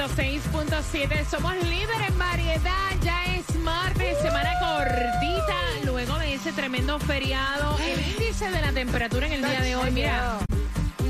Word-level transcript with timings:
106.7 0.00 1.26
somos 1.26 1.54
líderes 1.56 2.08
en 2.08 2.18
variedad. 2.18 2.90
Ya 3.02 3.22
es 3.34 3.54
martes, 3.56 4.16
semana 4.22 4.50
cortita. 4.58 5.56
Luego 5.84 6.18
de 6.18 6.32
ese 6.32 6.52
tremendo 6.52 6.98
feriado, 6.98 7.76
el 7.78 8.00
índice 8.12 8.50
de 8.50 8.62
la 8.62 8.72
temperatura 8.72 9.26
en 9.26 9.34
el 9.34 9.42
día 9.42 9.60
de 9.60 9.76
hoy, 9.76 9.90
mira, 9.90 10.38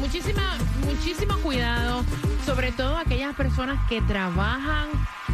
muchísima, 0.01 0.59
muchísimo 0.85 1.37
cuidado, 1.39 2.05
sobre 2.45 2.73
todo 2.73 2.97
aquellas 2.97 3.37
personas 3.37 3.79
que 3.89 4.03
trabajan 4.03 4.89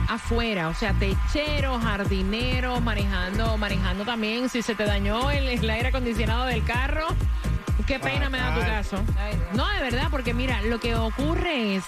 afuera, 0.07 0.69
o 0.69 0.75
sea, 0.75 0.93
techeros, 0.93 1.83
jardineros, 1.83 2.83
manejando, 2.83 3.57
manejando 3.57 4.05
también. 4.05 4.51
Si 4.51 4.61
se 4.61 4.75
te 4.75 4.85
dañó 4.85 5.31
el, 5.31 5.49
el 5.49 5.71
aire 5.71 5.89
acondicionado 5.89 6.45
del 6.45 6.63
carro, 6.63 7.07
qué 7.87 7.99
pena 7.99 8.29
me 8.29 8.39
da 8.39 8.55
tu 8.55 8.61
caso. 8.61 9.03
No, 9.55 9.67
de 9.71 9.81
verdad, 9.81 10.09
porque 10.11 10.35
mira, 10.35 10.61
lo 10.63 10.79
que 10.79 10.95
ocurre 10.95 11.77
es 11.77 11.85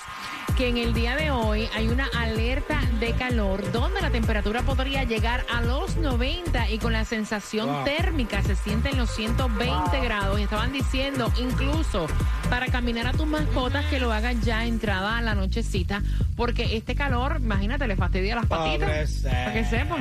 que 0.56 0.68
en 0.68 0.76
el 0.76 0.94
día 0.94 1.16
de 1.16 1.30
hoy 1.30 1.68
hay 1.74 1.88
una 1.88 2.06
alerta 2.16 2.80
de 3.00 3.12
calor 3.12 3.70
donde 3.72 4.00
la 4.00 4.10
temperatura 4.10 4.62
podría 4.62 5.04
llegar 5.04 5.44
a 5.52 5.62
los 5.62 5.96
90 5.96 6.70
y 6.70 6.78
con 6.78 6.92
la 6.92 7.04
sensación 7.04 7.84
térmica 7.84 8.42
se 8.42 8.56
siente 8.56 8.90
en 8.90 8.98
los 8.98 9.10
120 9.10 10.00
grados. 10.00 10.38
Y 10.38 10.42
estaban 10.42 10.72
diciendo 10.72 11.32
incluso 11.40 12.06
para 12.50 12.66
caminar 12.66 13.06
a 13.06 13.12
tus 13.12 13.26
mascotas 13.26 13.84
que 13.86 14.00
lo 14.00 14.12
hagan 14.12 14.40
ya 14.42 14.64
entrada 14.64 15.18
a 15.18 15.22
la 15.22 15.34
nochecita 15.34 16.02
porque 16.36 16.76
este 16.76 16.94
calor, 16.94 17.38
imagínate, 17.42 17.86
le 17.88 17.96
fastidia 17.96 18.36
las 18.36 18.46
patitas. 18.46 19.22
Para 19.22 19.52
que 19.52 19.64
sepan. 19.64 20.00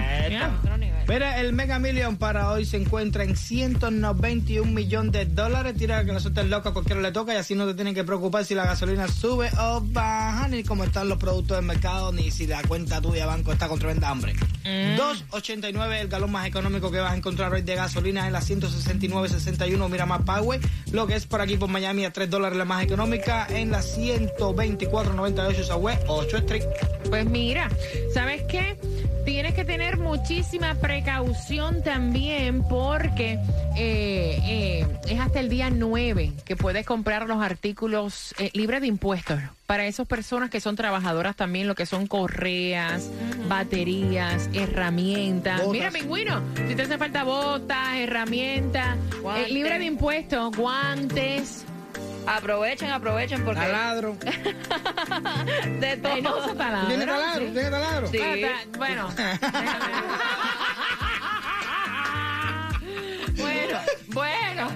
Mira, 1.07 1.39
el 1.39 1.53
Mega 1.53 1.79
Million 1.79 2.17
para 2.17 2.51
hoy 2.51 2.65
se 2.65 2.75
encuentra 2.75 3.23
en 3.23 3.37
191 3.37 4.69
millones 4.69 5.13
de 5.13 5.25
dólares. 5.25 5.73
Tira 5.77 6.03
que 6.03 6.11
no 6.11 6.19
se 6.19 6.27
estés 6.27 6.45
loco, 6.47 6.67
a 6.67 6.73
cualquiera 6.73 6.99
le 6.99 7.13
toca 7.13 7.33
y 7.33 7.37
así 7.37 7.55
no 7.55 7.65
te 7.65 7.73
tienen 7.75 7.95
que 7.95 8.03
preocupar 8.03 8.43
si 8.43 8.55
la 8.55 8.65
gasolina 8.65 9.07
sube 9.07 9.49
o 9.57 9.81
baja, 9.81 10.49
ni 10.49 10.63
cómo 10.63 10.83
están 10.83 11.07
los 11.07 11.17
productos 11.17 11.57
del 11.57 11.65
mercado, 11.65 12.11
ni 12.11 12.29
si 12.29 12.45
la 12.45 12.61
cuenta 12.63 12.99
tuya 12.99 13.25
banco 13.25 13.53
está 13.53 13.69
con 13.69 13.79
tremenda 13.79 14.09
hambre. 14.09 14.35
2.89 14.65 16.01
el 16.01 16.09
galón 16.09 16.31
más 16.31 16.45
económico 16.45 16.91
que 16.91 16.99
vas 16.99 17.13
a 17.13 17.15
encontrar 17.15 17.53
hoy 17.53 17.61
de 17.61 17.75
gasolina 17.75 18.27
en 18.27 18.33
la 18.33 18.41
169.61 18.41 19.89
mira 19.89 20.05
más 20.05 20.23
Power. 20.23 20.59
Lo 20.91 21.07
que 21.07 21.15
es 21.15 21.25
por 21.25 21.39
aquí 21.39 21.55
por 21.55 21.69
Miami 21.69 22.03
a 22.03 22.11
3 22.11 22.29
dólares 22.29 22.57
la 22.57 22.65
más 22.65 22.83
económica 22.83 23.47
en 23.49 23.71
la 23.71 23.79
124.98 23.79 25.63
Southwest 25.63 26.03
8 26.07 26.37
Street. 26.37 26.65
Pues 27.09 27.25
mira, 27.25 27.69
¿sabes 28.13 28.43
qué? 28.49 28.77
Tienes 29.27 29.55
que 29.55 29.65
tener 29.65 29.97
muchísima 29.97 30.75
precaución 30.75 31.83
también 31.83 32.63
porque 32.63 33.33
eh, 33.75 34.39
eh, 34.45 34.87
es 35.05 35.19
hasta 35.19 35.41
el 35.41 35.49
día 35.49 35.69
9 35.69 36.31
que 36.45 36.55
puedes 36.55 36.85
comprar 36.85 37.27
los 37.27 37.41
artículos 37.43 38.33
eh, 38.37 38.51
libres 38.53 38.79
de 38.79 38.87
impuestos. 38.87 39.37
Para 39.65 39.85
esas 39.85 40.07
personas 40.07 40.49
que 40.49 40.61
son 40.61 40.77
trabajadoras 40.77 41.35
también, 41.35 41.67
lo 41.67 41.75
que 41.75 41.85
son 41.85 42.07
correas, 42.07 43.11
baterías, 43.49 44.49
herramientas. 44.53 45.57
Botas. 45.57 45.73
Mira, 45.73 45.91
pingüino, 45.91 46.41
si 46.65 46.75
te 46.75 46.83
hace 46.83 46.97
falta 46.97 47.25
botas, 47.25 47.97
herramientas, 47.97 48.95
eh, 49.35 49.49
libre 49.49 49.77
de 49.77 49.85
impuestos, 49.87 50.55
guantes, 50.55 51.65
Aprovechen, 52.27 52.91
aprovechen 52.91 53.43
porque 53.45 53.61
Taladro. 53.61 54.15
de 55.79 55.97
todo. 55.97 56.13
Ay, 56.13 56.21
no 56.21 56.37
usa 56.37 56.55
taladro. 56.55 56.87
¿Tiene 56.87 57.05
taladro? 57.05 57.45
Sí. 57.47 57.53
¿Tiene 57.53 57.69
taladro? 57.69 58.07
Sí. 58.07 58.19
Ah, 58.21 58.35
ta- 58.71 58.77
Bueno. 58.77 59.09
bueno, 63.37 63.79
bueno. 64.13 64.69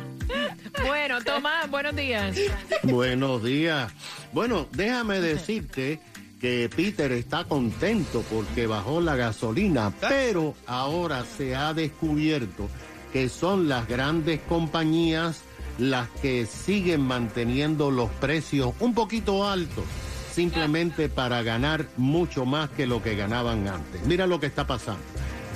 Bueno, 0.85 1.21
Tomás, 1.23 1.69
buenos 1.69 1.95
días. 1.95 2.37
Buenos 2.83 3.43
días. 3.43 3.91
Bueno, 4.31 4.67
déjame 4.71 5.19
decirte 5.19 5.99
que 6.39 6.69
Peter 6.73 7.11
está 7.11 7.43
contento 7.43 8.23
porque 8.31 8.65
bajó 8.65 9.01
la 9.01 9.15
gasolina, 9.15 9.91
pero 9.99 10.55
ahora 10.67 11.25
se 11.25 11.55
ha 11.55 11.73
descubierto 11.73 12.69
que 13.11 13.27
son 13.29 13.67
las 13.67 13.87
grandes 13.87 14.39
compañías 14.41 15.41
las 15.81 16.09
que 16.21 16.45
siguen 16.45 17.01
manteniendo 17.01 17.89
los 17.89 18.11
precios 18.11 18.71
un 18.79 18.93
poquito 18.93 19.49
altos, 19.49 19.83
simplemente 20.31 21.09
para 21.09 21.41
ganar 21.41 21.87
mucho 21.97 22.45
más 22.45 22.69
que 22.69 22.85
lo 22.85 23.01
que 23.01 23.15
ganaban 23.15 23.67
antes. 23.67 24.05
Mira 24.05 24.27
lo 24.27 24.39
que 24.39 24.45
está 24.45 24.67
pasando. 24.67 25.01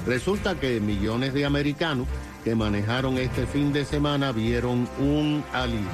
Resulta 0.07 0.59
que 0.59 0.79
millones 0.79 1.35
de 1.35 1.45
americanos 1.45 2.07
que 2.43 2.55
manejaron 2.55 3.19
este 3.19 3.45
fin 3.45 3.71
de 3.71 3.85
semana 3.85 4.31
vieron 4.31 4.89
un 4.97 5.43
alivio. 5.53 5.85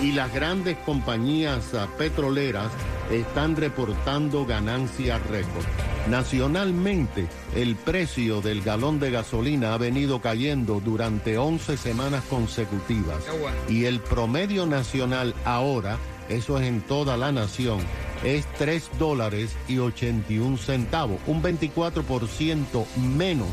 Y 0.00 0.12
las 0.12 0.34
grandes 0.34 0.76
compañías 0.78 1.72
ah, 1.74 1.86
petroleras 1.96 2.72
están 3.10 3.56
reportando 3.56 4.46
ganancias 4.46 5.20
récord. 5.26 5.64
Nacionalmente, 6.08 7.28
el 7.54 7.76
precio 7.76 8.40
del 8.40 8.62
galón 8.62 9.00
de 9.00 9.10
gasolina 9.10 9.74
ha 9.74 9.78
venido 9.78 10.20
cayendo 10.20 10.80
durante 10.80 11.36
11 11.36 11.76
semanas 11.76 12.24
consecutivas. 12.30 13.24
Y 13.68 13.84
el 13.84 14.00
promedio 14.00 14.66
nacional 14.66 15.34
ahora, 15.44 15.98
eso 16.28 16.58
es 16.58 16.66
en 16.66 16.80
toda 16.80 17.16
la 17.16 17.32
nación, 17.32 17.80
es 18.24 18.46
3 18.58 18.90
dólares 18.98 19.56
y 19.68 19.78
81 19.78 20.56
centavos, 20.56 21.18
un 21.26 21.42
24% 21.42 22.86
menos 23.16 23.48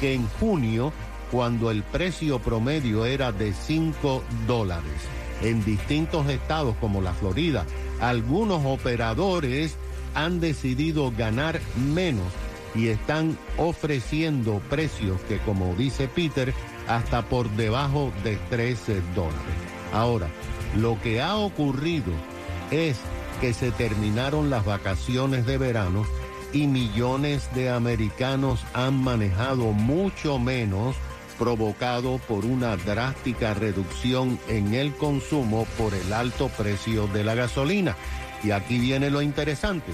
que 0.00 0.14
en 0.14 0.26
junio 0.40 0.92
cuando 1.30 1.70
el 1.70 1.82
precio 1.82 2.40
promedio 2.40 3.06
era 3.06 3.32
de 3.32 3.52
5 3.52 4.24
dólares. 4.46 4.84
En 5.42 5.64
distintos 5.64 6.28
estados 6.28 6.76
como 6.80 7.00
la 7.00 7.14
Florida, 7.14 7.64
algunos 8.00 8.64
operadores 8.64 9.76
han 10.14 10.40
decidido 10.40 11.12
ganar 11.16 11.60
menos 11.92 12.26
y 12.74 12.88
están 12.88 13.36
ofreciendo 13.56 14.60
precios 14.70 15.20
que, 15.22 15.38
como 15.38 15.74
dice 15.74 16.08
Peter, 16.08 16.54
hasta 16.88 17.22
por 17.22 17.48
debajo 17.50 18.12
de 18.24 18.36
13 18.48 19.00
dólares. 19.14 19.40
Ahora, 19.92 20.28
lo 20.76 21.00
que 21.00 21.20
ha 21.20 21.36
ocurrido 21.36 22.12
es 22.70 22.98
que 23.40 23.52
se 23.52 23.70
terminaron 23.72 24.50
las 24.50 24.64
vacaciones 24.64 25.46
de 25.46 25.58
verano 25.58 26.04
y 26.52 26.66
millones 26.66 27.48
de 27.54 27.70
americanos 27.70 28.60
han 28.74 29.02
manejado 29.02 29.72
mucho 29.72 30.38
menos 30.38 30.96
provocado 31.40 32.18
por 32.28 32.44
una 32.44 32.76
drástica 32.76 33.54
reducción 33.54 34.38
en 34.46 34.74
el 34.74 34.94
consumo 34.94 35.66
por 35.78 35.94
el 35.94 36.12
alto 36.12 36.48
precio 36.50 37.06
de 37.06 37.24
la 37.24 37.34
gasolina. 37.34 37.96
Y 38.44 38.50
aquí 38.50 38.78
viene 38.78 39.08
lo 39.08 39.22
interesante. 39.22 39.92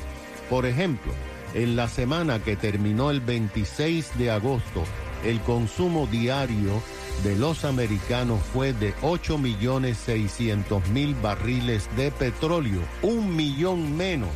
Por 0.51 0.67
ejemplo, 0.67 1.13
en 1.55 1.77
la 1.77 1.89
semana 1.89 2.41
que 2.41 2.57
terminó 2.57 3.13
el 3.13 3.21
26 3.21 4.19
de 4.19 4.33
agosto, 4.33 4.83
el 5.25 5.41
consumo 5.41 6.09
diario 6.09 6.83
de 7.23 7.37
los 7.37 7.65
americanos 7.65 8.41
fue 8.53 8.73
de 8.73 8.93
8 9.03 9.39
millones 9.39 9.99
600 9.99 10.89
mil 10.89 11.15
barriles 11.15 11.89
de 11.97 12.11
petróleo, 12.11 12.81
un 13.03 13.37
millón 13.37 13.97
menos 13.97 14.31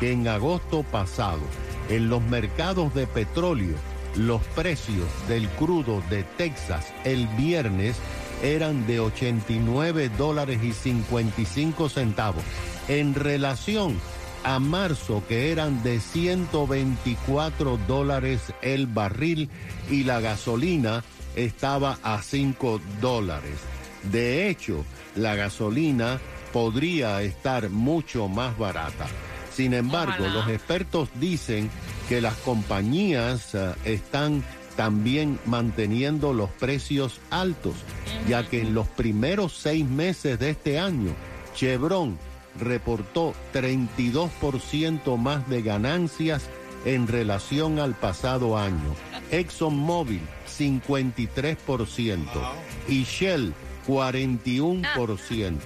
que 0.00 0.10
en 0.10 0.26
agosto 0.26 0.82
pasado. 0.82 1.42
En 1.88 2.08
los 2.08 2.22
mercados 2.22 2.92
de 2.92 3.06
petróleo, 3.06 3.76
los 4.16 4.42
precios 4.54 5.06
del 5.28 5.48
crudo 5.50 6.02
de 6.10 6.24
Texas 6.24 6.92
el 7.04 7.26
viernes 7.28 7.96
eran 8.42 8.86
de 8.86 9.00
89 9.00 10.10
dólares 10.16 10.62
y 10.62 10.72
55 10.72 11.88
centavos 11.88 12.42
en 12.88 13.14
relación 13.14 14.00
a 14.44 14.58
marzo 14.58 15.22
que 15.28 15.52
eran 15.52 15.82
de 15.82 16.00
124 16.00 17.78
dólares 17.86 18.54
el 18.62 18.86
barril 18.86 19.50
y 19.90 20.04
la 20.04 20.20
gasolina 20.20 21.04
estaba 21.36 21.98
a 22.02 22.22
5 22.22 22.80
dólares. 23.00 23.58
De 24.10 24.48
hecho, 24.48 24.84
la 25.14 25.34
gasolina 25.34 26.18
podría 26.52 27.22
estar 27.22 27.68
mucho 27.70 28.28
más 28.28 28.56
barata. 28.58 29.06
Sin 29.52 29.74
embargo, 29.74 30.24
Ojalá. 30.24 30.34
los 30.34 30.48
expertos 30.48 31.08
dicen 31.16 31.70
que 32.10 32.20
las 32.20 32.34
compañías 32.38 33.54
eh, 33.54 33.72
están 33.84 34.42
también 34.74 35.38
manteniendo 35.46 36.32
los 36.32 36.50
precios 36.50 37.20
altos, 37.30 37.76
ya 38.28 38.42
que 38.42 38.62
en 38.62 38.74
los 38.74 38.88
primeros 38.88 39.52
seis 39.56 39.86
meses 39.86 40.36
de 40.40 40.50
este 40.50 40.80
año, 40.80 41.12
Chevron 41.54 42.18
reportó 42.58 43.32
32% 43.54 45.16
más 45.18 45.48
de 45.48 45.62
ganancias 45.62 46.48
en 46.84 47.06
relación 47.06 47.78
al 47.78 47.94
pasado 47.94 48.58
año. 48.58 48.96
ExxonMobil 49.30 50.22
53% 50.58 52.18
y 52.88 53.04
Shell 53.04 53.54
41%. 53.86 55.58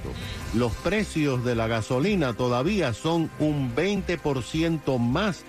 Los 0.52 0.72
precios 0.74 1.42
de 1.42 1.54
la 1.54 1.68
gasolina 1.68 2.34
todavía 2.34 2.92
son 2.92 3.30
un 3.38 3.74
20% 3.74 4.98
más 4.98 5.42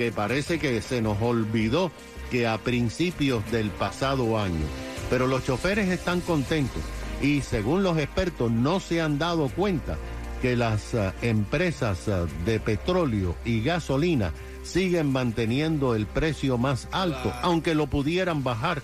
que 0.00 0.12
parece 0.12 0.58
que 0.58 0.80
se 0.80 1.02
nos 1.02 1.20
olvidó 1.20 1.92
que 2.30 2.46
a 2.46 2.56
principios 2.56 3.44
del 3.52 3.68
pasado 3.68 4.38
año. 4.38 4.64
Pero 5.10 5.26
los 5.26 5.44
choferes 5.44 5.90
están 5.90 6.22
contentos 6.22 6.82
y 7.20 7.42
según 7.42 7.82
los 7.82 7.98
expertos 7.98 8.50
no 8.50 8.80
se 8.80 9.02
han 9.02 9.18
dado 9.18 9.50
cuenta 9.50 9.98
que 10.40 10.56
las 10.56 10.94
eh, 10.94 11.12
empresas 11.20 12.08
eh, 12.08 12.24
de 12.46 12.58
petróleo 12.60 13.36
y 13.44 13.62
gasolina 13.62 14.32
siguen 14.62 15.12
manteniendo 15.12 15.94
el 15.94 16.06
precio 16.06 16.56
más 16.56 16.88
alto, 16.92 17.30
aunque 17.42 17.74
lo 17.74 17.86
pudieran 17.86 18.42
bajar 18.42 18.80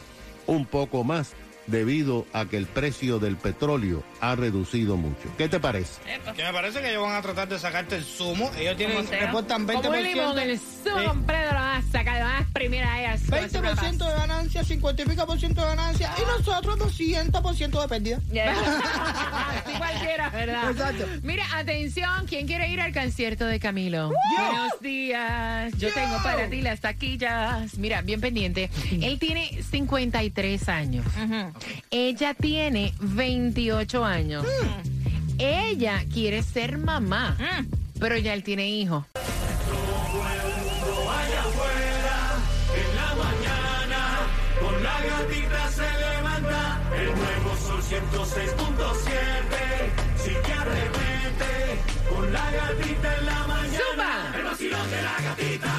un 0.47 0.67
poco 0.67 1.03
más 1.03 1.33
debido 1.67 2.27
a 2.33 2.47
que 2.47 2.57
el 2.57 2.67
precio 2.67 3.19
del 3.19 3.37
petróleo 3.37 4.03
ha 4.21 4.35
reducido 4.37 4.97
mucho. 4.97 5.29
¿Qué 5.37 5.49
te 5.49 5.61
parece? 5.61 6.01
Que 6.37 6.45
me 6.45 6.53
parece 6.53 6.81
que 6.81 6.91
ellos 6.91 7.03
van 7.03 7.17
a 7.17 7.23
tratar 7.23 7.49
de 7.49 7.59
sacarte 7.59 7.97
el 7.97 8.05
zumo. 8.05 8.51
Ellos 8.59 8.77
tienen, 8.77 9.07
reportan 9.09 9.67
20%. 9.67 9.83
Como 9.83 9.95
el 9.95 10.05
limón, 10.05 10.39
el 10.39 10.59
sumo 10.59 10.97
Sí. 10.97 11.27
Sacar, 11.91 12.23
van 12.23 12.37
a 12.37 12.41
exprimir 12.41 12.83
a 12.83 13.01
ellas. 13.01 13.23
20% 13.27 13.97
de 13.99 14.13
ganancia, 14.13 14.65
50 14.65 15.03
y 15.03 15.07
pico 15.07 15.27
por 15.27 15.39
ciento 15.39 15.61
de 15.63 15.67
ganancia 15.69 16.11
y 16.19 16.39
nosotros 16.39 16.79
200% 16.79 17.81
de 17.83 17.89
pérdida. 17.89 18.17
Así 19.65 19.73
cualquiera, 19.79 20.31
¿verdad? 20.31 20.71
Exacto. 20.71 21.07
Mira, 21.23 21.45
atención, 21.57 22.27
¿quién 22.29 22.47
quiere 22.47 22.69
ir 22.69 22.81
al 22.81 22.93
concierto 22.93 23.47
de 23.47 23.59
Camilo? 23.61 24.13
Buenos 24.37 24.81
días, 24.81 25.73
yo 25.79 25.89
Yo. 25.89 25.95
tengo 25.95 26.17
para 26.23 26.49
ti 26.49 26.63
las 26.63 26.81
taquillas. 26.81 27.77
Mira, 27.79 28.03
bien 28.03 28.21
pendiente. 28.21 28.71
Él 29.01 29.19
tiene 29.19 29.63
53 29.71 30.69
años. 30.69 31.05
Ella 31.91 32.35
tiene 32.35 32.93
28 33.01 34.05
años. 34.05 34.47
Ella 35.39 36.03
quiere 36.13 36.43
ser 36.43 36.79
mamá, 36.79 37.37
pero 38.01 38.17
ya 38.17 38.33
él 38.35 38.43
tiene 38.43 38.69
hijos. 38.69 39.05
106.7, 47.89 48.01
si 50.17 50.31
te 50.31 50.53
arremete, 50.53 51.83
con 52.11 52.33
la 52.33 52.51
gatita 52.51 53.17
en 53.17 53.27
la 53.27 53.47
mañana, 53.47 53.79
¡Zumba! 53.79 54.37
el 54.37 54.45
vacilón 54.45 54.91
de 54.91 55.03
la 55.03 55.17
gatita. 55.23 55.73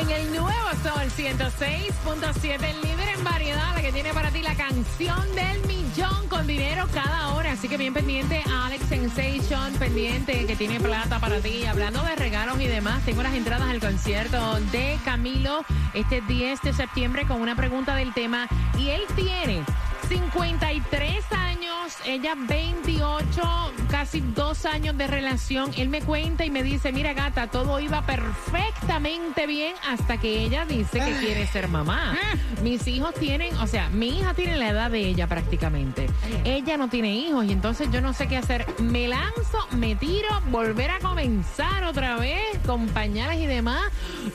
En 0.00 0.10
el 0.10 0.30
nuevo 0.30 0.68
Sol 0.82 1.10
106.7, 1.14 2.64
el 2.64 2.80
líder 2.80 3.08
en 3.10 3.24
variedad, 3.24 3.74
la 3.74 3.82
que 3.82 3.92
tiene 3.92 4.14
para 4.14 4.30
ti 4.30 4.40
la 4.40 4.54
canción 4.54 5.34
del 5.34 5.66
millón 5.66 6.28
con 6.28 6.46
dinero 6.46 6.86
cada 6.94 7.34
hora. 7.34 7.52
Así 7.52 7.68
que 7.68 7.76
bien 7.76 7.92
pendiente, 7.92 8.42
Alex 8.64 8.86
Sensation, 8.86 9.74
pendiente, 9.74 10.46
que 10.46 10.56
tiene 10.56 10.80
plata 10.80 11.18
para 11.18 11.40
ti. 11.40 11.66
Hablando 11.66 12.02
de 12.04 12.16
regalos 12.16 12.58
y 12.58 12.68
demás, 12.68 13.04
tengo 13.04 13.22
las 13.22 13.34
entradas 13.34 13.68
al 13.68 13.80
concierto 13.80 14.60
de 14.72 14.98
Camilo 15.04 15.62
este 15.92 16.22
10 16.22 16.62
de 16.62 16.72
septiembre 16.72 17.26
con 17.26 17.42
una 17.42 17.54
pregunta 17.54 17.94
del 17.96 18.14
tema. 18.14 18.48
Y 18.78 18.88
él 18.88 19.02
tiene 19.14 19.62
53 20.08 21.32
años, 21.32 21.96
ella 22.06 22.34
28, 22.36 23.42
casi 23.90 24.20
dos 24.20 24.64
años 24.64 24.96
de 24.96 25.06
relación. 25.06 25.70
Él 25.76 25.88
me 25.88 26.00
cuenta 26.02 26.44
y 26.44 26.50
me 26.50 26.62
dice, 26.62 26.92
mira 26.92 27.12
gata, 27.12 27.48
todo 27.48 27.80
iba 27.80 28.02
perfectamente 28.06 29.46
bien 29.46 29.74
hasta 29.88 30.18
que 30.18 30.40
ella 30.44 30.64
dice 30.64 31.00
que 31.00 31.12
quiere 31.18 31.46
ser 31.46 31.68
mamá. 31.68 32.16
Mis 32.62 32.86
hijos 32.86 33.14
tienen, 33.14 33.56
o 33.56 33.66
sea, 33.66 33.88
mi 33.90 34.18
hija 34.18 34.34
tiene 34.34 34.56
la 34.56 34.68
edad 34.68 34.90
de 34.90 35.00
ella 35.00 35.26
prácticamente. 35.26 36.08
Ella 36.44 36.76
no 36.76 36.88
tiene 36.88 37.14
hijos 37.14 37.44
y 37.44 37.52
entonces 37.52 37.88
yo 37.90 38.00
no 38.00 38.12
sé 38.12 38.28
qué 38.28 38.36
hacer. 38.36 38.66
Me 38.78 39.08
lanzo, 39.08 39.66
me 39.72 39.96
tiro, 39.96 40.28
volver 40.50 40.90
a 40.90 40.98
comenzar 41.00 41.84
otra 41.84 42.16
vez 42.16 42.58
con 42.66 42.86
pañales 42.88 43.40
y 43.40 43.46
demás. 43.46 43.82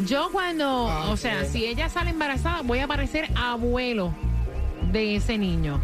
Yo 0.06 0.30
cuando, 0.32 0.86
o 1.10 1.18
sea, 1.18 1.46
si 1.46 1.66
ella 1.66 1.90
sale 1.90 2.12
embarazada, 2.12 2.62
voy 2.62 2.80
a 2.80 2.88
parecer 2.88 3.30
abuelo 3.36 4.14
de 4.92 5.16
ese 5.16 5.38
niño. 5.38 5.80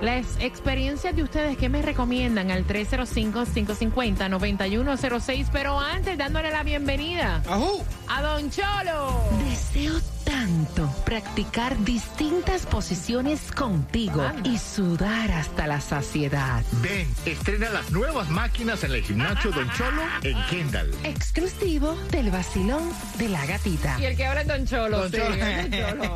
Las 0.00 0.26
experiencias 0.40 1.14
de 1.16 1.22
ustedes, 1.22 1.56
¿qué 1.56 1.68
me 1.68 1.82
recomiendan? 1.82 2.50
Al 2.50 2.66
305-550-9106. 2.66 5.46
Pero 5.52 5.78
antes, 5.80 6.18
dándole 6.18 6.50
la 6.50 6.62
bienvenida 6.62 7.42
¡Ajú! 7.48 7.82
a 8.08 8.22
Don 8.22 8.50
Cholo. 8.50 9.20
Deseo 9.48 9.94
tanto 10.24 10.88
practicar 11.04 11.76
distintas 11.84 12.66
posiciones 12.66 13.52
contigo 13.52 14.22
y 14.44 14.58
sudar 14.58 15.30
hasta 15.30 15.66
la 15.66 15.80
saciedad. 15.80 16.62
Ven, 16.82 17.06
estrena 17.26 17.70
las 17.70 17.90
nuevas 17.92 18.28
máquinas 18.30 18.82
en 18.84 18.92
el 18.92 19.02
gimnasio 19.02 19.50
Don 19.50 19.70
Cholo 19.72 20.02
en 20.22 20.36
Kendall. 20.50 20.90
Exclusivo 21.04 21.94
del 22.10 22.30
vacilón 22.30 22.82
de 23.18 23.28
la 23.28 23.44
gatita. 23.46 23.96
Y 24.00 24.06
el 24.06 24.16
que 24.16 24.24
habla 24.24 24.42
es 24.42 24.48
Don 24.48 24.66
Cholo. 24.66 24.98
Don 24.98 25.10
sí, 25.10 25.16
Cholo. 25.18 25.36
Don 25.36 25.70
Cholo. 25.70 26.14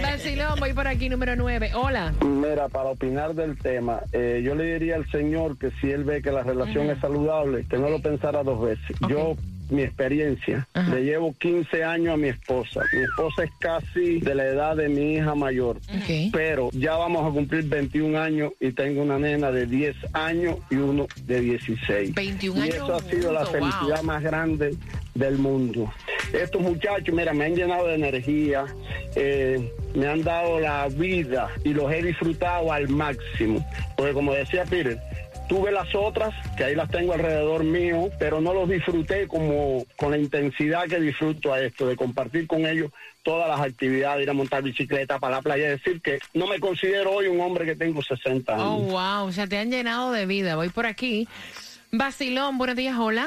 Vacilón, 0.02 0.60
voy 0.60 0.72
por 0.72 0.88
aquí, 0.88 1.08
número 1.08 1.36
9. 1.36 1.72
Hola. 1.74 2.12
Mira, 2.24 2.68
para 2.68 2.90
opinar 2.90 3.34
del 3.34 3.56
tema, 3.58 4.00
eh, 4.12 4.42
yo 4.44 4.54
le 4.54 4.74
diría 4.74 4.96
al 4.96 5.10
señor 5.10 5.58
que 5.58 5.70
si 5.80 5.90
él 5.90 6.04
ve 6.04 6.22
que 6.22 6.32
la 6.32 6.42
relación 6.42 6.90
es 6.90 6.98
saludable, 7.00 7.64
que 7.68 7.78
no 7.78 7.88
lo 7.88 8.00
pensara 8.00 8.42
dos 8.42 8.60
veces. 8.62 8.96
Yo, 9.08 9.36
mi 9.70 9.82
experiencia, 9.82 10.66
Ajá. 10.74 10.94
le 10.94 11.04
llevo 11.04 11.34
15 11.38 11.84
años 11.84 12.14
a 12.14 12.16
mi 12.16 12.28
esposa. 12.28 12.82
Mi 12.92 13.02
esposa 13.02 13.44
es 13.44 13.50
casi 13.58 14.20
de 14.20 14.34
la 14.34 14.44
edad 14.44 14.76
de 14.76 14.88
mi 14.88 15.14
hija 15.14 15.34
mayor. 15.34 15.78
Pero 16.32 16.70
ya 16.72 16.96
vamos 16.96 17.28
a 17.28 17.32
cumplir 17.32 17.64
21 17.64 18.18
años 18.18 18.52
y 18.60 18.72
tengo 18.72 19.02
una 19.02 19.18
nena 19.18 19.50
de 19.50 19.66
10 19.66 19.96
años 20.12 20.56
y 20.70 20.76
uno 20.76 21.06
de 21.24 21.40
16. 21.40 22.14
21 22.14 22.58
y 22.58 22.62
años 22.62 22.74
eso 22.74 22.94
ha 22.94 23.02
sido 23.02 23.32
la 23.32 23.44
wow. 23.44 23.52
felicidad 23.52 24.02
más 24.02 24.22
grande 24.22 24.76
del 25.14 25.38
mundo. 25.38 25.92
Estos 26.32 26.60
muchachos, 26.60 27.14
mira, 27.14 27.32
me 27.32 27.46
han 27.46 27.54
llenado 27.54 27.86
de 27.88 27.94
energía, 27.94 28.64
eh, 29.16 29.72
me 29.94 30.06
han 30.06 30.22
dado 30.22 30.60
la 30.60 30.88
vida 30.88 31.50
y 31.64 31.72
los 31.74 31.92
he 31.92 32.02
disfrutado 32.02 32.72
al 32.72 32.88
máximo. 32.88 33.64
Porque 33.96 34.12
como 34.12 34.32
decía 34.32 34.64
Peter, 34.64 34.98
tuve 35.50 35.72
las 35.72 35.92
otras, 35.96 36.32
que 36.56 36.62
ahí 36.62 36.76
las 36.76 36.88
tengo 36.88 37.12
alrededor 37.12 37.64
mío, 37.64 38.08
pero 38.20 38.40
no 38.40 38.54
los 38.54 38.68
disfruté 38.68 39.26
como 39.26 39.84
con 39.96 40.12
la 40.12 40.16
intensidad 40.18 40.84
que 40.86 41.00
disfruto 41.00 41.52
a 41.52 41.60
esto, 41.60 41.88
de 41.88 41.96
compartir 41.96 42.46
con 42.46 42.64
ellos 42.66 42.92
todas 43.24 43.48
las 43.48 43.60
actividades, 43.60 44.22
ir 44.22 44.30
a 44.30 44.32
montar 44.32 44.62
bicicleta 44.62 45.18
para 45.18 45.36
la 45.38 45.42
playa. 45.42 45.72
Es 45.72 45.82
decir, 45.82 46.00
que 46.02 46.20
no 46.34 46.46
me 46.46 46.60
considero 46.60 47.10
hoy 47.10 47.26
un 47.26 47.40
hombre 47.40 47.66
que 47.66 47.74
tengo 47.74 48.00
60 48.00 48.54
años. 48.54 48.64
Oh, 48.64 48.78
wow. 48.92 49.26
O 49.26 49.32
sea, 49.32 49.48
te 49.48 49.58
han 49.58 49.72
llenado 49.72 50.12
de 50.12 50.24
vida. 50.24 50.54
Voy 50.54 50.68
por 50.68 50.86
aquí. 50.86 51.26
Vacilón, 51.90 52.56
buenos 52.56 52.76
días, 52.76 52.96
hola. 52.96 53.26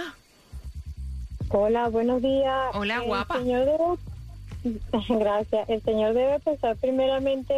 Hola, 1.50 1.90
buenos 1.90 2.22
días. 2.22 2.70
Hola, 2.74 2.96
El 2.96 3.04
guapa. 3.04 3.38
señor 3.40 3.66
debe- 3.66 4.80
Gracias. 5.20 5.70
El 5.70 5.82
señor 5.82 6.14
debe 6.14 6.40
pensar 6.40 6.78
primeramente 6.78 7.54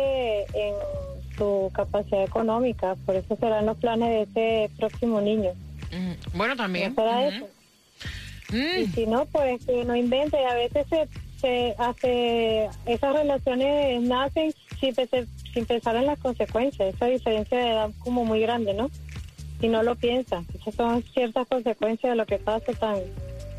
en 0.55 0.73
su 1.37 1.71
capacidad 1.73 2.23
económica, 2.23 2.95
por 3.05 3.15
eso 3.15 3.35
serán 3.37 3.65
los 3.65 3.77
planes 3.77 4.33
de 4.33 4.65
ese 4.65 4.75
próximo 4.77 5.21
niño. 5.21 5.51
Mm, 5.91 6.37
Bueno, 6.37 6.55
también. 6.55 6.89
¿No 6.95 6.95
será 7.03 7.19
Ujú. 7.21 7.35
eso? 7.35 7.47
Y 8.51 8.85
Mm, 8.87 8.93
si 8.93 9.07
no, 9.07 9.25
pues 9.27 9.65
que 9.65 9.83
no 9.85 9.95
invente. 9.95 10.37
A 10.45 10.53
veces 10.55 10.85
se, 10.89 11.07
se 11.39 11.75
hace, 11.77 12.69
esas 12.85 13.13
relaciones 13.15 14.01
nacen 14.03 14.53
sin, 14.79 14.93
sin 15.53 15.65
pensar 15.65 15.95
en 15.95 16.05
las 16.05 16.19
consecuencias. 16.19 16.93
Esa 16.93 17.05
diferencia 17.07 17.57
de 17.57 17.69
edad 17.71 17.89
como 17.99 18.23
muy 18.25 18.41
grande, 18.41 18.73
¿no? 18.73 18.89
Y 19.61 19.67
no 19.67 19.81
lo 19.83 19.95
piensa. 19.95 20.43
Esas 20.53 20.75
son 20.75 21.01
ciertas 21.03 21.47
consecuencias 21.47 22.11
de 22.11 22.15
lo 22.17 22.25
que 22.25 22.37
pasa 22.37 22.73
tan, 22.73 22.97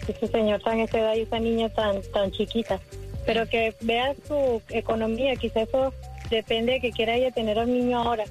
ese 0.06 0.28
señor 0.28 0.62
tan 0.62 0.78
esa 0.80 0.98
edad 1.00 1.14
y 1.14 1.22
esa 1.22 1.38
niña 1.40 1.68
tan, 1.70 2.00
tan 2.12 2.30
chiquita. 2.30 2.78
Pero 3.24 3.48
que 3.48 3.74
vea 3.80 4.14
su 4.28 4.62
economía, 4.68 5.34
quizás 5.36 5.68
eso 5.68 5.92
depende 6.30 6.72
de 6.72 6.80
que 6.80 6.92
quiera 6.92 7.14
ella 7.14 7.30
tener 7.30 7.58
al 7.58 7.68
niño 7.68 7.98
ahora. 7.98 8.24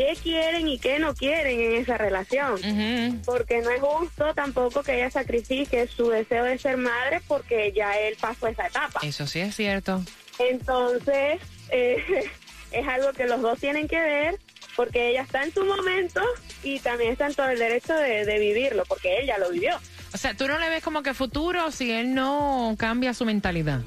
qué 0.00 0.16
quieren 0.22 0.66
y 0.66 0.78
qué 0.78 0.98
no 0.98 1.14
quieren 1.14 1.60
en 1.60 1.72
esa 1.82 1.98
relación. 1.98 2.58
Porque 3.26 3.60
no 3.60 3.70
es 3.70 3.82
justo 3.82 4.32
tampoco 4.34 4.82
que 4.82 4.94
ella 4.94 5.10
sacrifique 5.10 5.86
su 5.88 6.08
deseo 6.08 6.44
de 6.44 6.56
ser 6.56 6.78
madre 6.78 7.20
porque 7.28 7.70
ya 7.72 7.98
él 7.98 8.16
pasó 8.18 8.46
esa 8.46 8.66
etapa. 8.66 9.00
Eso 9.02 9.26
sí 9.26 9.40
es 9.40 9.54
cierto. 9.54 10.02
Entonces, 10.38 11.40
eh, 11.70 12.30
es 12.72 12.88
algo 12.88 13.12
que 13.12 13.26
los 13.26 13.42
dos 13.42 13.60
tienen 13.60 13.88
que 13.88 14.00
ver 14.00 14.38
porque 14.74 15.10
ella 15.10 15.20
está 15.20 15.42
en 15.42 15.52
su 15.52 15.66
momento 15.66 16.22
y 16.62 16.78
también 16.80 17.12
está 17.12 17.26
en 17.26 17.34
todo 17.34 17.50
el 17.50 17.58
derecho 17.58 17.92
de, 17.92 18.24
de 18.24 18.38
vivirlo, 18.38 18.84
porque 18.86 19.20
ella 19.20 19.36
lo 19.36 19.50
vivió. 19.50 19.76
O 20.14 20.16
sea, 20.16 20.34
tú 20.34 20.48
no 20.48 20.58
le 20.58 20.70
ves 20.70 20.82
como 20.82 21.02
que 21.02 21.12
futuro 21.12 21.70
si 21.72 21.92
él 21.92 22.14
no 22.14 22.74
cambia 22.78 23.12
su 23.12 23.26
mentalidad. 23.26 23.82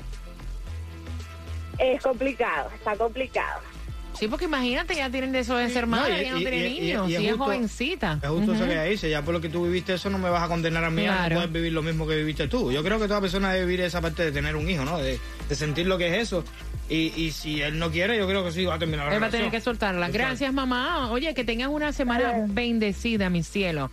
Es 1.80 2.04
complicado, 2.04 2.70
está 2.76 2.96
complicado. 2.96 3.73
Sí, 4.20 4.28
porque 4.28 4.46
imagínate, 4.46 4.96
ya 4.96 5.10
tienen 5.10 5.32
de 5.32 5.40
eso 5.40 5.56
de 5.58 5.70
ser 5.70 5.88
madre, 5.88 6.22
y- 6.22 6.26
ya 6.26 6.32
no 6.32 6.40
y- 6.40 6.44
tiene 6.44 6.58
y- 6.58 6.66
y- 6.78 6.82
niños, 6.82 7.10
y 7.10 7.16
es 7.16 7.22
y 7.22 7.26
es 7.26 7.32
justo- 7.32 7.46
jovencita. 7.46 8.20
Es 8.22 8.30
justo 8.30 8.54
eso 8.54 8.66
que 8.66 8.72
ella 8.72 8.84
dice, 8.84 9.10
ya 9.10 9.22
por 9.22 9.34
lo 9.34 9.42
que 9.42 9.50
tú 9.50 9.66
viviste 9.66 9.94
eso 9.94 10.10
no 10.10 10.18
me 10.18 10.30
vas 10.30 10.44
a 10.44 10.48
condenar 10.48 10.84
a 10.84 10.90
mí 10.90 11.06
a 11.06 11.30
no 11.30 11.36
poder 11.36 11.50
vivir 11.50 11.74
lo 11.74 11.82
mismo 11.82 12.08
que 12.08 12.16
viviste 12.16 12.48
tú. 12.48 12.72
Yo 12.72 12.84
creo 12.84 13.00
que 13.00 13.08
toda 13.08 13.22
persona 13.22 13.52
debe 13.54 13.66
vivir 13.66 13.82
esa 13.82 14.02
parte 14.02 14.24
de 14.24 14.32
tener 14.32 14.56
un 14.56 14.70
hijo, 14.70 14.86
¿no? 14.86 14.98
De, 15.00 15.20
de 15.50 15.56
sentir 15.56 15.88
lo 15.88 15.98
que 15.98 16.08
es 16.16 16.28
eso. 16.28 16.44
Y, 16.90 17.14
y 17.16 17.32
si 17.32 17.62
él 17.62 17.80
no 17.80 17.92
quiere, 17.92 18.18
yo 18.18 18.28
creo 18.28 18.44
que 18.44 18.52
sí 18.52 18.66
va 18.66 18.76
a 18.76 18.80
terminar 18.80 19.08
la 19.08 19.16
Él 19.16 19.24
va 19.24 19.28
a 19.28 19.32
tener 19.32 19.50
que 19.50 19.62
soltarla. 19.62 20.08
Exacto. 20.08 20.28
Gracias, 20.28 20.54
mamá. 20.54 21.10
Oye, 21.12 21.34
que 21.34 21.44
tengan 21.46 21.70
una 21.72 21.94
semana 21.94 22.34
bendecida, 22.48 23.30
mi 23.30 23.42
cielo. 23.42 23.90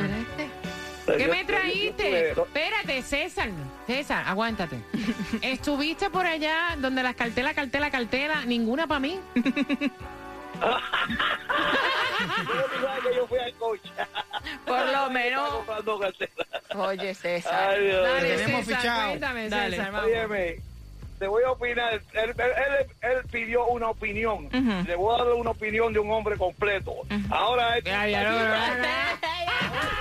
¿Qué 1.05 1.27
me 1.27 1.45
trajiste? 1.45 2.31
Espérate, 2.31 3.01
César. 3.01 3.49
César, 3.87 4.23
aguántate. 4.27 4.77
¿Estuviste 5.41 6.09
por 6.09 6.25
allá 6.25 6.75
donde 6.77 7.03
las 7.03 7.15
cartelas, 7.15 7.53
cartela, 7.53 7.91
cartela? 7.91 8.45
¿Ninguna 8.45 8.87
para 8.87 8.99
mí? 8.99 9.19
Yo 13.15 13.27
fui 13.27 13.39
al 13.39 13.53
coche. 13.55 13.89
Por 14.65 14.85
lo 14.91 15.09
menos. 15.09 15.49
Oye, 16.75 17.13
César. 17.13 17.69
Ay, 17.69 17.85
Dios. 17.85 18.03
Dale, 18.03 18.35
tenemos 18.37 18.65
César, 18.65 18.81
fichado. 18.81 19.07
cuéntame, 19.09 19.49
Dale. 19.49 19.75
César, 19.77 19.91
vamos. 19.91 20.07
Óyeme, 20.09 20.55
te 21.19 21.27
voy 21.27 21.43
a 21.43 21.51
opinar. 21.51 21.93
Él, 21.93 22.01
él- 22.13 22.33
él- 22.37 22.87
él 23.01 23.17
pidió 23.31 23.65
una 23.67 23.89
opinión. 23.89 24.49
Le 24.85 24.95
voy 24.95 25.15
a 25.19 25.23
dar 25.23 25.33
una 25.33 25.51
opinión 25.51 25.93
de 25.93 25.99
un 25.99 26.11
hombre 26.11 26.37
completo. 26.37 26.93
Ahora, 27.29 27.77
este 27.77 27.89
Ya, 27.89 28.07
ya, 28.07 28.23
no, 28.23 28.31
no, 28.31 28.39
no, 28.39 28.47
no. 28.47 28.83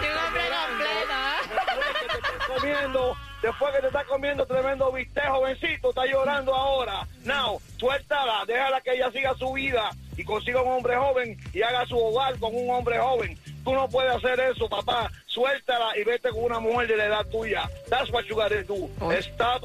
Qué 0.00 0.09
hombre 0.26 0.42
completo, 0.66 2.54
comiendo, 2.54 3.16
después 3.42 3.75
que 3.75 3.80
te 3.80 3.87
estás 3.88 4.04
comiendo 4.06 4.47
tremendo 4.47 4.92
bistec, 4.92 5.26
jovencito, 5.28 5.90
está 5.90 6.06
llorando 6.06 6.54
ahora. 6.54 7.06
Now, 7.25 7.61
suéltala, 7.78 8.44
déjala 8.47 8.80
que 8.80 8.92
ella 8.94 9.11
siga 9.11 9.35
su 9.35 9.52
vida 9.52 9.90
y 10.16 10.25
consiga 10.25 10.62
un 10.62 10.73
hombre 10.73 10.97
joven 10.97 11.37
y 11.52 11.62
haga 11.62 11.85
su 11.87 11.99
hogar 11.99 12.38
con 12.38 12.54
un 12.54 12.71
hombre 12.71 12.99
joven. 12.99 13.38
Tú 13.64 13.73
no 13.73 13.88
puedes 13.88 14.14
hacer 14.14 14.38
eso, 14.40 14.68
papá. 14.68 15.11
Suéltala 15.26 15.97
y 15.99 16.04
vete 16.04 16.30
con 16.30 16.44
una 16.44 16.61
mujer 16.61 16.87
de 16.88 16.97
la 16.97 17.06
edad 17.06 17.26
tuya. 17.30 17.68
That's 17.88 18.11
what 18.12 18.25
you 18.25 18.37
gotta 18.37 18.62
do. 18.62 18.88
Stop 19.21 19.64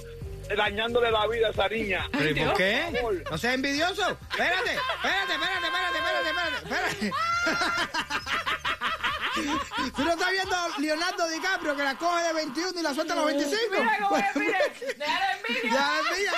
dañándole 0.56 1.12
la 1.12 1.28
vida 1.28 1.48
a 1.48 1.52
esa 1.52 1.68
niña. 1.68 2.08
¿Pero 2.12 2.30
y 2.30 2.34
por 2.34 2.54
qué? 2.56 3.02
No 3.30 3.38
seas 3.38 3.54
envidioso. 3.56 4.18
Espérate, 4.32 4.76
espérate, 4.76 5.34
espérate, 5.34 5.68
espérate, 5.68 5.98
espérate, 5.98 6.30
espérate, 6.30 6.58
espérate. 6.58 7.12
Tú 9.96 10.04
no 10.04 10.12
estás 10.12 10.32
viendo 10.32 10.54
a 10.56 10.68
Leonardo 10.80 11.28
DiCaprio 11.30 11.76
que 11.76 11.84
la 11.84 11.96
coge 11.96 12.24
de 12.24 12.34
21 12.34 12.80
y 12.80 12.84
la 12.84 12.94
suelta 12.94 13.14
a 13.14 13.18
los 13.18 13.26
25. 13.28 13.58
Mira 13.72 14.10
mira. 14.36 14.58
Envidia. 15.48 15.72
Ya, 15.72 16.00
envidia. 16.00 16.34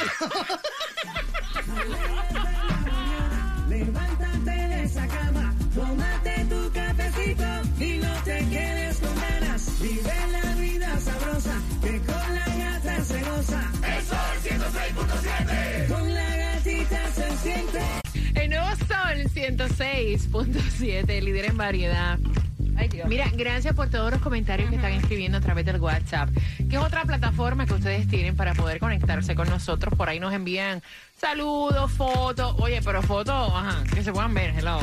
Con 15.88 16.14
la 16.14 16.36
gatita 16.38 17.12
se 17.12 17.38
siente. 17.38 17.80
El 18.36 18.50
nuevo 18.50 18.68
Sol 18.76 19.24
106.7, 19.34 21.22
líder 21.22 21.46
en 21.46 21.58
variedad. 21.58 22.20
Ay, 22.78 22.88
Dios. 22.88 23.08
Mira, 23.08 23.30
gracias 23.34 23.76
por 23.76 23.90
todos 23.90 24.12
los 24.12 24.22
comentarios 24.22 24.70
que 24.70 24.78
están 24.78 24.94
escribiendo 24.94 25.38
a 25.38 25.42
través 25.42 25.66
del 25.66 25.80
WhatsApp, 25.80 26.30
que 26.70 26.76
es 26.76 26.82
otra 26.82 27.04
plataforma 27.04 27.66
que 27.66 27.74
ustedes 27.74 28.08
tienen 28.08 28.36
para 28.36 28.54
poder 28.54 28.80
conectarse 28.80 29.36
con 29.36 29.50
nosotros. 29.50 29.94
Por 29.96 30.10
ahí 30.10 30.20
nos 30.20 30.34
envían 30.34 30.82
saludos, 31.20 31.92
fotos. 31.92 32.56
Oye, 32.60 32.82
pero 32.84 33.02
fotos, 33.02 33.52
ajá, 33.54 33.84
que 33.94 34.04
se 34.04 34.12
puedan 34.12 34.34
ver, 34.34 34.56
hello. 34.58 34.80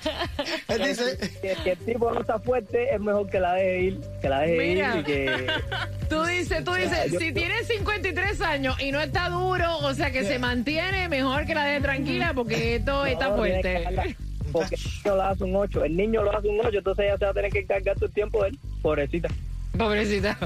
Él 0.68 0.82
dice, 0.84 1.18
Que, 1.42 1.54
que 1.64 1.70
el 1.72 1.78
tipo 1.78 2.10
no 2.10 2.20
está 2.20 2.38
fuerte 2.38 2.94
es 2.94 3.00
mejor 3.00 3.28
que 3.30 3.40
la 3.40 3.54
deje 3.54 3.80
ir, 3.82 4.00
que 4.20 4.28
la 4.28 4.40
deje 4.40 4.56
Mira. 4.58 4.94
ir 4.96 5.00
y 5.00 5.04
que 5.04 5.46
Tú 6.08 6.24
dices, 6.24 6.64
tú 6.64 6.72
dices, 6.74 7.12
yo- 7.12 7.18
si 7.18 7.32
tiene 7.32 7.62
53 7.64 8.40
años 8.42 8.80
y 8.80 8.92
no 8.92 9.00
está 9.00 9.28
duro, 9.28 9.78
o 9.78 9.92
sea 9.94 10.10
que 10.10 10.24
se 10.24 10.38
mantiene, 10.38 11.08
mejor 11.08 11.46
que 11.46 11.54
la 11.54 11.64
deje 11.64 11.80
tranquila 11.80 12.32
porque 12.34 12.76
esto 12.76 13.04
está 13.06 13.28
No, 13.30 13.36
fuerte. 13.36 14.16
Porque 14.52 14.76
el 14.76 14.80
niño 15.02 15.16
lo 15.16 15.22
hace 15.22 15.44
un 15.44 15.56
8, 15.56 15.84
el 15.84 15.96
niño 15.96 16.22
lo 16.22 16.38
hace 16.38 16.48
un 16.48 16.60
8, 16.64 16.78
entonces 16.78 17.04
ella 17.04 17.18
se 17.18 17.24
va 17.24 17.30
a 17.32 17.34
tener 17.34 17.50
que 17.52 17.58
encargar 17.58 17.96
todo 17.96 18.06
el 18.06 18.12
tiempo 18.12 18.42
de 18.42 18.50
él, 18.50 18.58
pobrecita. 18.80 19.28
Pobrecita. 19.78 20.38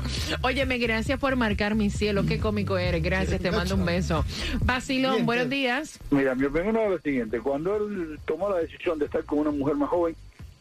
Óyeme, 0.43 0.79
gracias 0.79 1.19
por 1.19 1.37
marcar 1.37 1.75
mi 1.75 1.91
cielo. 1.91 2.25
Qué 2.27 2.39
cómico 2.39 2.79
eres. 2.79 3.03
Gracias, 3.03 3.41
te 3.41 3.51
mando 3.51 3.75
un 3.77 3.85
beso. 3.85 4.25
Basilón, 4.65 5.27
buenos 5.27 5.49
días. 5.49 5.99
Mira, 6.11 6.35
mi 6.35 6.45
opinión 6.47 6.77
es 6.77 6.91
lo 6.91 6.99
siguiente. 7.01 7.41
Cuando 7.41 7.77
él 7.77 8.19
tomó 8.27 8.49
la 8.51 8.59
decisión 8.59 8.99
de 8.99 9.07
estar 9.07 9.25
con 9.25 9.41
una 9.41 9.51
mujer 9.51 9.77
más 9.77 9.89
joven, 9.89 10.15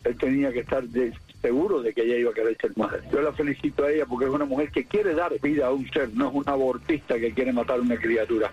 él 0.03 0.15
tenía 0.17 0.51
que 0.51 0.59
estar 0.59 0.83
de- 0.83 1.13
seguro 1.41 1.81
de 1.81 1.93
que 1.93 2.01
ella 2.03 2.17
iba 2.17 2.31
a 2.31 2.33
querer 2.33 2.57
ser 2.59 2.71
madre. 2.77 2.99
Yo 3.13 3.21
la 3.21 3.31
felicito 3.31 3.85
a 3.85 3.91
ella 3.91 4.05
porque 4.05 4.25
es 4.25 4.31
una 4.31 4.43
mujer 4.45 4.69
que 4.71 4.83
quiere 4.85 5.13
dar 5.15 5.31
vida 5.39 5.67
a 5.67 5.71
un 5.71 5.89
ser, 5.91 6.09
no 6.13 6.27
es 6.27 6.33
una 6.35 6.51
abortista 6.51 7.17
que 7.17 7.31
quiere 7.33 7.53
matar 7.53 7.77
a 7.77 7.81
una 7.81 7.95
criatura. 7.95 8.51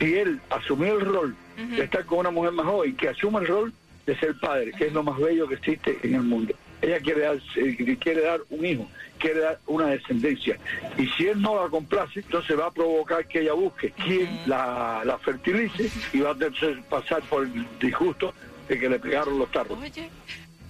Si 0.00 0.14
él 0.14 0.40
asumió 0.48 0.98
el 0.98 1.04
rol 1.04 1.36
de 1.76 1.84
estar 1.84 2.04
con 2.06 2.20
una 2.20 2.30
mujer 2.30 2.52
más 2.52 2.64
joven, 2.64 2.96
que 2.96 3.10
asuma 3.10 3.40
el 3.40 3.46
rol 3.46 3.72
de 4.06 4.18
ser 4.18 4.34
padre, 4.40 4.72
que 4.72 4.86
es 4.86 4.92
lo 4.94 5.02
más 5.02 5.18
bello 5.20 5.46
que 5.46 5.54
existe 5.56 5.98
en 6.02 6.14
el 6.14 6.22
mundo. 6.22 6.54
ella 6.80 6.98
quiere 7.00 7.20
dar, 7.22 7.36
eh, 7.56 7.96
quiere 8.00 8.20
dar 8.22 8.40
un 8.50 8.64
hijo, 8.66 8.88
quiere 9.24 9.40
dar 9.40 9.58
una 9.66 9.86
descendencia. 9.86 10.58
Y 10.98 11.06
si 11.08 11.28
él 11.28 11.40
no 11.40 11.62
la 11.62 11.70
complace, 11.70 12.20
entonces 12.20 12.58
va 12.58 12.66
a 12.66 12.70
provocar 12.70 13.26
que 13.26 13.40
ella 13.40 13.54
busque 13.54 13.90
quien 13.92 14.42
la, 14.44 15.00
la 15.02 15.16
fertilice 15.18 15.90
y 16.12 16.20
va 16.20 16.32
a 16.32 16.34
tener 16.34 16.52
que 16.52 16.82
pasar 16.90 17.22
por 17.22 17.44
el 17.44 17.66
disgusto 17.80 18.34
de 18.68 18.78
que 18.78 18.86
le 18.86 18.98
pegaron 18.98 19.38
los 19.38 19.50
tarros. 19.50 19.78
Oye. 19.80 20.10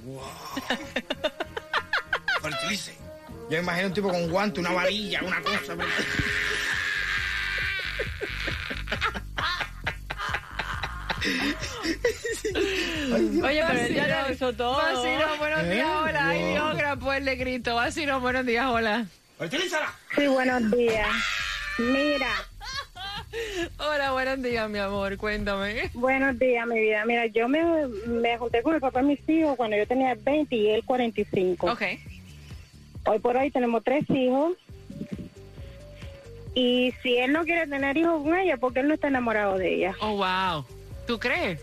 Fertilice. 2.43 2.95
Yo 3.51 3.59
imagino 3.59 3.89
un 3.89 3.95
tipo 3.95 4.09
con 4.09 4.31
guante, 4.31 4.61
una 4.61 4.73
varilla, 4.73 5.21
una 5.25 5.43
cosa. 5.43 5.75
Oye, 13.43 13.63
pero 13.67 13.81
él 13.81 13.95
ya 13.95 14.23
lo 14.27 14.33
hizo 14.33 14.53
todo. 14.53 14.77
Vacilón, 14.77 15.39
buenos 15.39 15.63
¿Eh? 15.65 15.75
días, 15.75 15.89
hola. 16.03 16.29
Ay, 16.29 16.41
Wow. 16.41 16.51
Dios, 16.51 16.77
gran 16.77 16.99
pues 16.99 17.23
le 17.23 17.35
grito. 17.37 17.75
Vacilón, 17.75 18.23
buenos 18.23 18.45
días, 18.47 18.67
hola. 18.67 19.07
Sí, 20.17 20.27
buenos 20.27 20.71
días. 20.71 21.09
Mira, 21.79 22.29
Hola, 23.79 24.13
buenos 24.13 24.41
días, 24.43 24.71
mi 24.71 24.79
amor. 24.79 25.17
Cuéntame. 25.17 25.91
buenos 25.95 26.39
días, 26.39 26.65
mi 26.69 26.79
vida. 26.79 27.05
Mira, 27.05 27.27
yo 27.27 27.49
me, 27.49 27.65
me 28.07 28.39
junté 28.39 28.63
con 28.63 28.75
el 28.77 28.81
papá 28.81 29.01
de 29.01 29.07
mis 29.09 29.29
hijos 29.29 29.57
cuando 29.57 29.77
yo 29.77 29.87
tenía 29.89 30.15
20 30.15 30.55
y 30.55 30.71
él 30.71 30.85
45. 30.85 31.67
Ok. 31.73 31.83
Hoy 33.07 33.19
por 33.19 33.37
hoy 33.37 33.51
tenemos 33.51 33.83
tres 33.83 34.05
hijos. 34.11 34.57
Y 36.55 36.95
si 37.03 37.17
él 37.17 37.33
no 37.33 37.45
quiere 37.45 37.67
tener 37.67 37.97
hijos 37.97 38.23
con 38.23 38.39
ella, 38.39 38.57
porque 38.57 38.79
él 38.81 38.89
no 38.89 38.95
está 38.95 39.09
enamorado 39.09 39.59
de 39.59 39.75
ella. 39.75 39.97
Oh, 40.01 40.17
wow. 40.17 40.65
¿Tú 41.07 41.19
crees? 41.19 41.61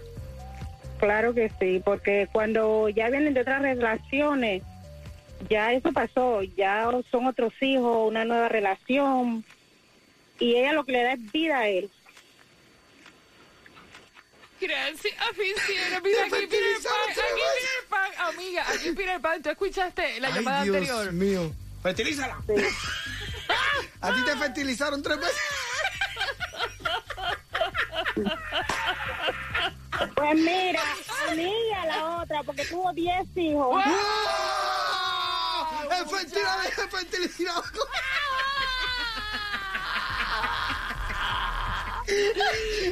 Claro 1.00 1.34
que 1.34 1.52
sí, 1.60 1.82
porque 1.84 2.28
cuando 2.32 2.88
ya 2.90 3.10
vienen 3.10 3.34
de 3.34 3.42
otras 3.42 3.62
relaciones, 3.62 4.62
ya 5.50 5.74
eso 5.74 5.92
pasó, 5.92 6.44
ya 6.44 6.88
son 7.10 7.26
otros 7.26 7.54
hijos, 7.62 8.08
una 8.08 8.24
nueva 8.24 8.50
relación, 8.50 9.44
y 10.40 10.56
ella 10.56 10.74
lo 10.74 10.84
que 10.84 10.92
le 10.92 11.04
da 11.04 11.14
es 11.14 11.32
vida 11.32 11.60
a 11.60 11.68
él. 11.68 11.90
Gracias, 14.60 15.14
aficionado. 15.28 16.02
Mira, 16.04 16.24
aquí 16.26 16.46
Peter 16.48 16.78
Pan, 16.84 17.10
aquí 17.10 17.42
Peter 17.58 17.88
Pan, 17.90 18.12
amiga, 18.28 18.66
aquí 18.70 18.92
Peter 18.92 19.20
Pan. 19.22 19.42
¿Tú 19.42 19.50
escuchaste 19.50 20.20
la 20.20 20.30
llamada 20.30 20.64
Dios 20.64 20.76
anterior? 20.76 21.14
mío. 21.14 21.52
Fertilízala. 21.82 22.38
A 24.02 24.14
ti 24.14 24.24
te 24.24 24.36
fertilizaron 24.36 25.02
tres 25.02 25.20
veces. 25.20 25.36
Pues 30.16 30.36
mira, 30.36 30.82
a 31.30 31.34
mí 31.36 31.54
y 31.70 31.74
a 31.74 31.86
la 31.86 32.22
otra, 32.22 32.44
porque 32.44 32.66
tuvo 32.66 32.92
10 32.94 33.38
hijos. 33.38 33.84
¡Oh! 33.86 35.68
¡Es 35.92 36.12
fertilidad, 36.12 36.66
es 36.66 36.76
fertilidad! 36.90 37.64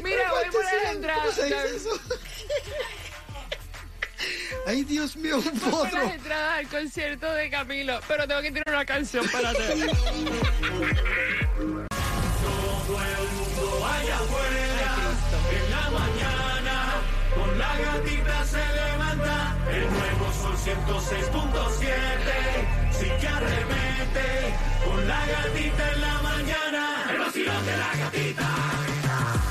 Mira, 0.03 0.31
voy 0.31 0.45
por 0.51 0.63
las 0.63 0.93
entradas. 0.95 1.21
¿Cómo 1.23 1.31
se 1.35 1.45
dice 1.45 1.75
eso? 1.75 1.99
Ay, 4.67 4.83
Dios 4.83 5.15
mío, 5.15 5.37
un 5.37 5.43
Voy 5.59 5.71
potro. 5.71 6.01
entradas 6.03 6.59
al 6.59 6.67
concierto 6.67 7.31
de 7.33 7.49
Camilo, 7.49 7.99
pero 8.07 8.27
tengo 8.27 8.41
que 8.41 8.51
tirar 8.51 8.69
una 8.69 8.85
canción 8.85 9.27
para 9.29 9.51
ti. 9.53 9.59
se 18.49 18.57
levanta. 18.57 19.55
El 19.71 19.89
nuevo 19.89 20.33
sol 20.33 20.57
106.7. 20.57 22.91
Sí 22.91 23.05
que 23.21 23.27
arremete. 23.27 24.53
Con 24.85 25.07
la 25.07 25.25
gatita 25.25 25.91
en 25.93 26.01
la 26.01 26.21
mañana. 26.21 27.05
El 27.11 27.17
vacilón 27.19 27.65
de 27.65 27.77
la 27.77 27.95
gatita. 27.95 28.47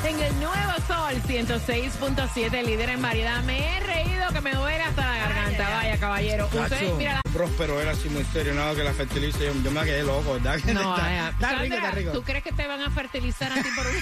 En 0.05 0.21
el 0.21 0.39
nuevo 0.41 0.73
sol 0.87 1.15
106.7, 1.27 2.63
líder 2.65 2.91
en 2.91 3.03
variedad. 3.03 3.43
Me 3.45 3.77
he 3.77 3.81
reído 3.81 4.29
que 4.33 4.41
me 4.41 4.55
duele 4.55 4.83
hasta 4.83 5.05
la 5.05 5.17
garganta. 5.19 5.69
Vaya, 5.71 5.99
caballero. 5.99 6.49
Usted, 6.53 6.93
mira, 6.95 7.15
la- 7.15 7.23
Próspero 7.33 7.81
era 7.81 7.91
así 7.93 8.09
muy 8.09 8.25
serio, 8.25 8.55
nada 8.55 8.75
que 8.75 8.83
la 8.85 8.93
fertilice. 8.95 9.47
Yo, 9.47 9.53
yo 9.63 9.71
me 9.71 9.85
quedé 9.85 10.03
loco, 10.03 10.33
¿verdad? 10.35 10.59
No, 10.67 10.81
está, 10.81 11.03
vaya. 11.05 11.29
está 11.31 11.55
rico, 11.59 11.75
está 11.77 11.91
rico. 11.93 12.11
¿Tú 12.13 12.23
crees 12.23 12.43
que 12.43 12.53
te 12.53 12.67
van 12.67 12.83
a 12.83 12.91
fertilizar 12.91 13.53
a 13.53 13.63
ti 13.63 13.69
por 13.77 13.87
un... 13.87 13.95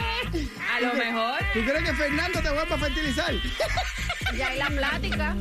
A 0.72 0.80
lo 0.80 0.94
mejor. 0.94 1.38
¿Tú 1.52 1.60
crees 1.60 1.82
que 1.84 1.94
Fernando 1.94 2.40
te 2.40 2.50
vuelva 2.50 2.74
a 2.74 2.78
fertilizar? 2.78 3.34
Ya 4.36 4.46
hay 4.48 4.58
la 4.58 4.66
plática. 4.68 5.34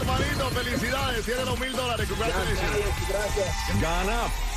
Hermanito, 0.00 0.50
felicidades. 0.50 1.24
Tiene 1.24 1.44
los 1.44 1.58
mil 1.58 1.72
dólares. 1.72 2.08
Congratulations. 2.08 3.80
Gana 3.80 4.20